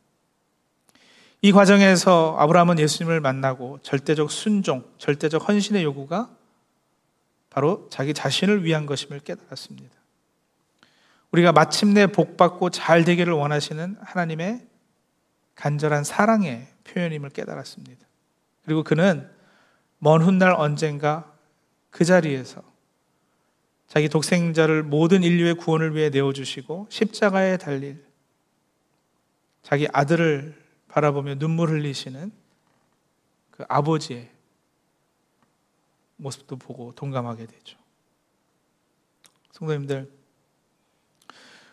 [1.42, 6.36] 이 과정에서 아브라함은 예수님을 만나고 절대적 순종, 절대적 헌신의 요구가
[7.52, 9.96] 바로 자기 자신을 위한 것임을 깨달았습니다.
[11.32, 14.68] 우리가 마침내 복받고 잘 되기를 원하시는 하나님의
[15.56, 18.06] 간절한 사랑의 표현임을 깨달았습니다.
[18.64, 19.30] 그리고 그는
[20.00, 21.34] 먼 훗날 언젠가
[21.90, 22.62] 그 자리에서
[23.88, 28.04] 자기 독생자를 모든 인류의 구원을 위해 내어주시고 십자가에 달릴
[29.62, 32.32] 자기 아들을 바라보며 눈물 흘리시는
[33.52, 34.30] 그 아버지의
[36.18, 37.78] 모습도 보고 동감하게 되죠.
[39.52, 40.12] 성도님들,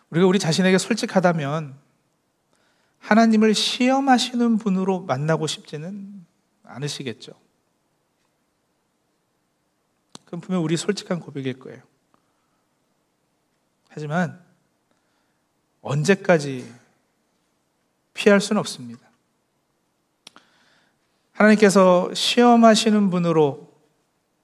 [0.09, 1.82] 우리가 우리 자신에게 솔직하다면
[3.03, 6.25] 하나님을 시험하시는 분으로 만나고 싶지는
[6.63, 7.33] 않으시겠죠.
[10.25, 11.81] 그럼 분명 우리 솔직한 고백일 거예요.
[13.89, 14.41] 하지만
[15.81, 16.73] 언제까지
[18.13, 19.01] 피할 수는 없습니다.
[21.33, 23.69] 하나님께서 시험하시는 분으로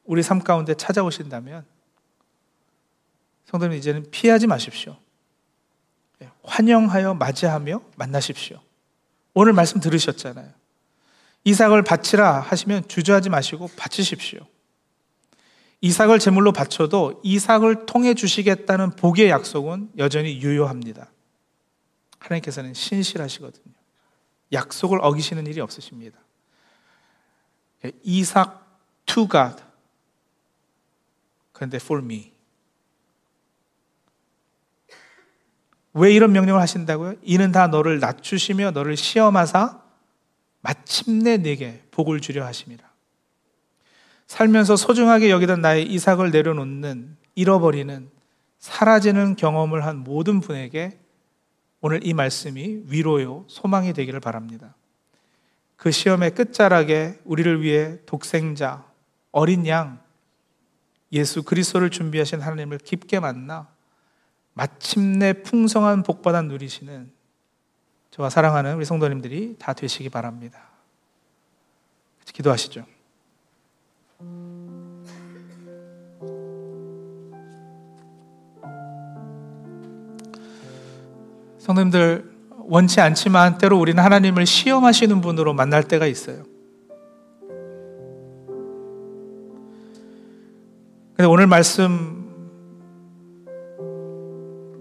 [0.04, 1.66] 우리 삶 가운데 찾아오신다면
[3.46, 4.98] 성도님 이제는 피하지 마십시오.
[6.46, 8.60] 예, 환영하여 맞이하며 만나십시오.
[9.34, 10.52] 오늘 말씀 들으셨잖아요.
[11.44, 14.40] 이삭을 바치라 하시면 주저하지 마시고 바치십시오.
[15.82, 21.10] 이삭을 제물로 바쳐도 이삭을 통해 주시겠다는 복의 약속은 여전히 유효합니다.
[22.20, 23.74] 하나님께서는 신실하시거든요.
[24.52, 26.20] 약속을 어기시는 일이 없으십니다.
[28.04, 28.68] 이삭
[29.06, 29.64] to God.
[31.54, 32.34] 그런데 for me.
[35.94, 37.16] 왜 이런 명령을 하신다고요?
[37.24, 39.82] 이는 다 너를 낮추시며 너를 시험하사
[40.62, 42.88] 마침내 내게 복을 주려 하심이라.
[44.28, 48.10] 살면서 소중하게 여기던 나의 이삭을 내려놓는, 잃어버리는,
[48.60, 51.00] 사라지는 경험을 한 모든 분에게
[51.82, 54.76] 오늘 이 말씀이 위로요, 소망이 되기를 바랍니다.
[55.78, 58.86] 그 시험의 끝자락에 우리를 위해 독생자,
[59.32, 60.00] 어린 양,
[61.12, 63.68] 예수 그리스도를 준비하신 하나님을 깊게 만나
[64.60, 67.10] 마침내 풍성한 복받아 누리시는
[68.12, 70.60] 저와 사랑하는 우리 성도님들이 다 되시기 바랍니다.
[72.26, 72.84] 기도하시죠.
[81.60, 82.30] 성도님들
[82.66, 86.44] 원치 않지만 때로 우리는 하나님을 시험하시는 분으로 만날 때가 있어요.
[91.16, 92.19] 근데 오늘 말씀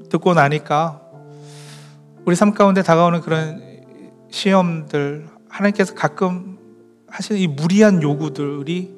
[0.08, 1.02] 듣고 나니까
[2.24, 3.62] 우리 삶 가운데 다가오는 그런
[4.30, 6.58] 시험들, 하나님께서 가끔
[7.06, 8.96] 하시는 이 무리한 요구들이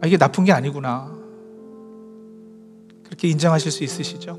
[0.00, 1.16] 아, 이게 나쁜 게 아니구나.
[3.04, 4.38] 그렇게 인정하실 수 있으시죠?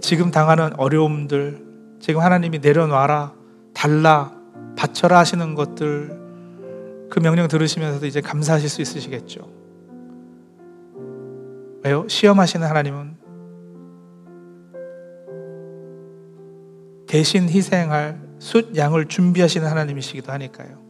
[0.00, 1.64] 지금 당하는 어려움들,
[2.00, 3.32] 지금 하나님이 내려놔라,
[3.74, 4.32] 달라,
[4.76, 9.55] 바쳐라 하시는 것들, 그 명령 들으시면서도 이제 감사하실 수 있으시겠죠.
[11.86, 12.08] 왜요?
[12.08, 13.16] 시험하시는 하나님은
[17.06, 20.84] 대신 희생할 숫 양을 준비하시는 하나님이시기도 하니까요.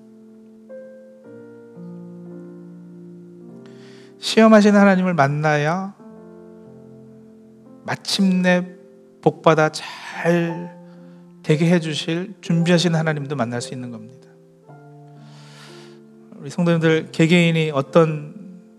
[4.19, 5.95] 시험하시는 하나님을 만나야
[7.85, 8.67] 마침내
[9.21, 10.75] 복받아 잘
[11.43, 14.31] 되게 해주실 준비하시는 하나님도 만날 수 있는 겁니다.
[16.37, 18.35] 우리 성도님들 개개인이 어떤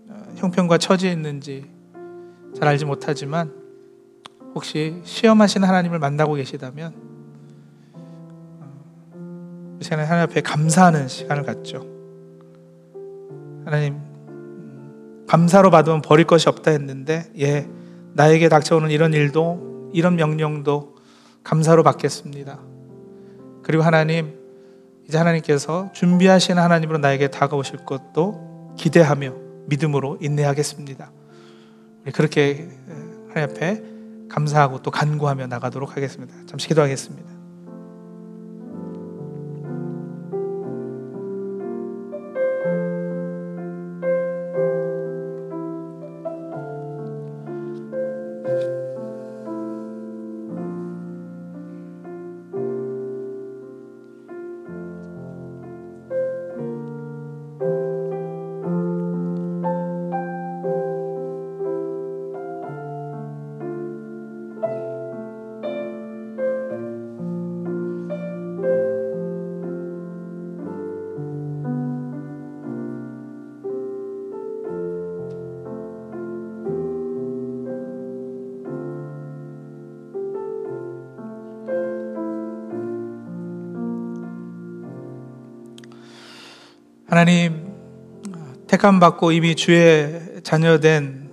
[0.08, 1.77] 어, 형편과 처지에 있는지
[2.56, 3.52] 잘 알지 못하지만
[4.54, 6.94] 혹시 시험하시는 하나님을 만나고 계시다면
[9.80, 11.86] 이 시간에 하나님 앞에 감사하는 시간을 갖죠.
[13.64, 14.00] 하나님
[15.26, 17.68] 감사로 받으면 버릴 것이 없다 했는데 예
[18.14, 20.96] 나에게 닥쳐오는 이런 일도 이런 명령도
[21.44, 22.58] 감사로 받겠습니다.
[23.62, 24.38] 그리고 하나님
[25.06, 29.32] 이제 하나님께서 준비하신 하나님으로 나에게 다가오실 것도 기대하며
[29.66, 31.10] 믿음으로 인내하겠습니다.
[32.12, 32.68] 그렇게
[33.28, 33.82] 하나님 앞에
[34.28, 36.34] 감사하고 또 간구하며 나가도록 하겠습니다.
[36.46, 37.37] 잠시 기도하겠습니다.
[87.18, 87.74] 하나님,
[88.68, 91.28] 택함 받고 이미 주의 자녀된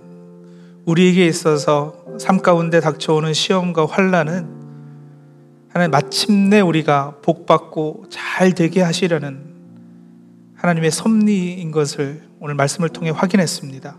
[0.84, 4.48] 우리에게 있어서 삶 가운데 닥쳐오는 시험과 환란은
[5.68, 9.44] 하나님 마침내 우리가 복 받고 잘 되게 하시려는
[10.56, 13.96] 하나님의 섭리인 것을 오늘 말씀을 통해 확인했습니다.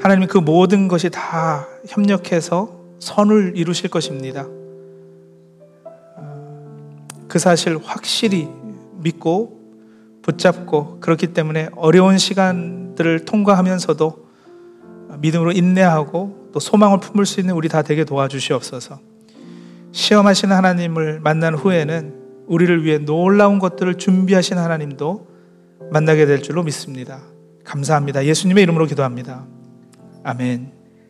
[0.00, 4.46] 하나님 그 모든 것이 다 협력해서 선을 이루실 것입니다.
[7.26, 8.50] 그 사실 확실히
[8.98, 9.57] 믿고
[10.28, 14.28] 붙잡고 그렇기 때문에 어려운 시간들을 통과하면서도
[15.20, 19.00] 믿음으로 인내하고 또 소망을 품을 수 있는 우리 다 되게 도와주시옵소서.
[19.92, 22.14] 시험하시는 하나님을 만난 후에는
[22.46, 25.26] 우리를 위해 놀라운 것들을 준비하신 하나님도
[25.90, 27.22] 만나게 될 줄로 믿습니다.
[27.64, 28.26] 감사합니다.
[28.26, 29.46] 예수님의 이름으로 기도합니다.
[30.24, 30.77] 아멘.